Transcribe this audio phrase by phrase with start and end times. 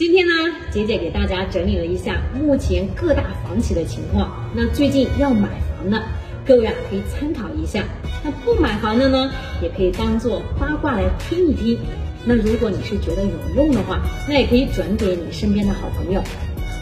[0.00, 0.32] 今天呢，
[0.70, 4.50] 姐姐给大家整理了一下目前各大房企的情况。
[4.54, 6.02] 那最近要买房的
[6.42, 7.82] 各位啊，可以参考一下；
[8.24, 11.78] 那不买房的呢，也可以当做八卦来听一听。
[12.24, 16.22] 那如果你是觉得有用的话，那也可以转给你身边的好朋友。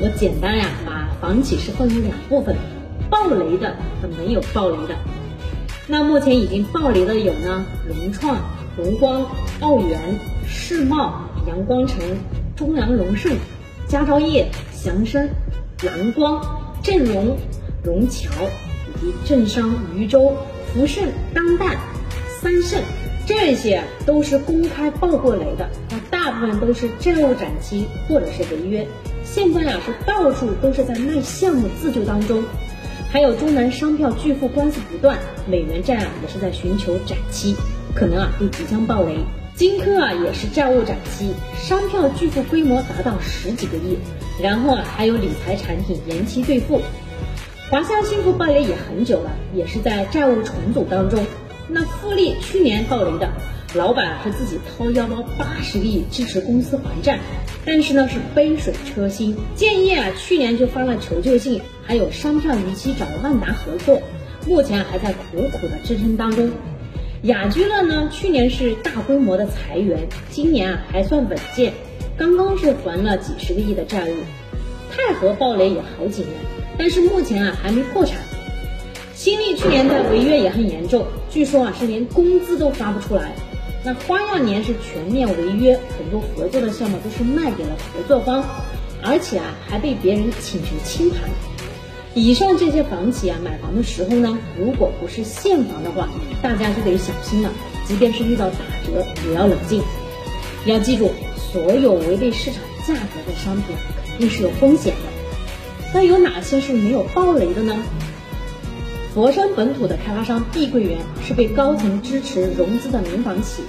[0.00, 2.56] 我简单呀，把房企是分为两部分：
[3.10, 4.96] 爆雷的和没有爆雷的。
[5.86, 8.38] 那目前已经爆雷的有呢，融创、
[8.74, 9.26] 荣光、
[9.60, 10.00] 奥园、
[10.46, 12.00] 世茂、阳光城。
[12.62, 13.36] 中粮荣盛、
[13.88, 15.28] 佳兆业、祥生、
[15.82, 16.40] 蓝光、
[16.80, 17.36] 振荣、
[17.82, 18.30] 融桥
[19.02, 20.32] 以及正商、渝州、
[20.72, 21.76] 福盛、当代、
[22.40, 22.80] 三盛，
[23.26, 25.68] 这些都是公开爆过雷的。
[25.90, 28.86] 那大部分都是债务展期或者是违约，
[29.24, 32.44] 现在啊是到处都是在卖项目自救当中。
[33.10, 35.18] 还有中南商票巨富官司不断，
[35.50, 37.56] 美元债啊也是在寻求展期，
[37.92, 39.16] 可能啊会即将爆雷。
[39.54, 43.98] 金科啊也是债务展期，商票巨富规模达到十几个亿，
[44.42, 46.80] 然后啊还有理财产品延期兑付。
[47.70, 51.24] 华夏幸福暴雷也很久了，也是在债务重组当中。
[51.68, 53.30] 那富力去年暴雷的，
[53.74, 57.18] 老板是自己掏腰包八十个亿支持公司还债，
[57.64, 59.36] 但是呢是杯水车薪。
[59.54, 64.02] 建业啊去年就发了求救信，还有商票逾期找万达合作，
[64.46, 66.50] 目前还在苦苦的支撑当中。
[67.22, 71.72] 雅居乐呢，去年是大规模的裁员，今年啊还算稳健，
[72.18, 74.14] 刚刚是还了几十个亿的债务。
[74.90, 76.34] 泰禾暴雷也好几年，
[76.76, 78.18] 但是目前啊还没破产。
[79.14, 83.30] 新力去年的违约也很严重，据说啊是连工资都发不出来。
[83.84, 88.44] 那花样年是全面违约，很多合作的项目都是卖给了合作方，
[89.00, 91.20] 而且啊还被别人请求清盘。
[92.14, 96.08] 以上这些房企啊，买房的时候呢，如果不是现房的话，
[96.42, 97.50] 大家就得小心了。
[97.86, 99.82] 即便是遇到打折，也要冷静。
[100.66, 103.74] 要记住，所有违背市场价格的商品
[104.06, 105.92] 肯定是有风险的。
[105.94, 107.74] 那有哪些是没有暴雷的呢？
[109.14, 113.62] 佛山本土的开发商碧桂园是被高层支持融资的民房企，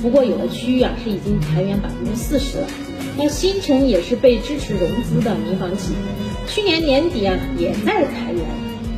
[0.00, 2.66] 不过有的区域啊是已经裁员百分之四十了。
[3.18, 5.94] 那新城也是被支持融资的民房企。
[6.46, 8.44] 去年年底啊，也在裁员。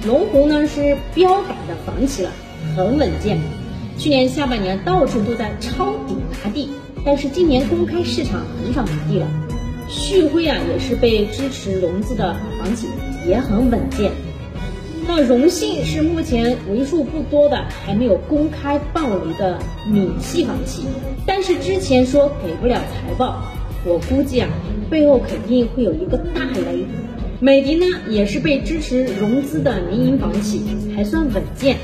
[0.06, 2.30] 龙湖呢是标杆的房企了，
[2.76, 3.38] 很稳健。
[3.96, 6.68] 去年下半年到处都在抄底拿地，
[7.04, 9.26] 但是今年公开市场很少拿地了。
[9.88, 12.86] 旭辉啊也是被支持融资的房企，
[13.26, 14.12] 也很稳健。
[15.06, 19.58] 那荣信是目前为数不多的还没有公开爆雷的
[19.90, 20.82] 闽系房企，
[21.26, 23.42] 但是之前说给不了财报，
[23.84, 24.48] 我估计啊
[24.90, 26.84] 背后肯定会有一个大雷。
[27.40, 30.62] 美的呢也是被支持融资的民营房企，
[30.96, 31.76] 还算稳健。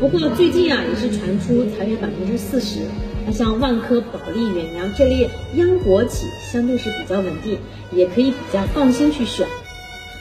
[0.00, 2.80] 不过最近啊也是传出裁员百分之四十。
[3.26, 7.58] 那像万科、保利、远洋这类央国企，相对是比较稳定，
[7.92, 9.46] 也可以比较放心去选。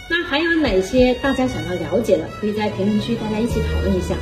[0.10, 4.16] 那还有哪些大家想要了解的，可以在评论区大家一起讨论一下。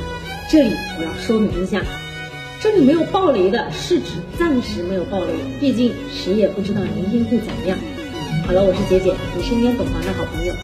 [0.50, 1.82] 这里我要说明一下，
[2.64, 7.76] 这里没有暴雷的是指暂时没有暴雷，毕竟谁也不知道明天会怎么样。
[8.46, 10.54] 好了，我是姐姐，你身边懂行的好朋友。